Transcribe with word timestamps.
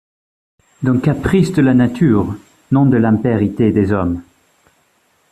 D’un 0.81 0.97
caprice 0.99 1.53
de 1.53 1.61
la 1.61 1.75
nature, 1.75 2.35
non 2.71 2.87
de 2.87 2.97
l’impéritie 2.97 3.71
des 3.71 3.91
hommes. 3.91 4.23